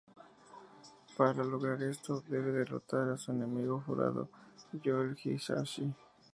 [1.15, 4.27] Para lograr esto, debe derrotar a su enemigo jurado,
[4.83, 5.93] Joe Higashi.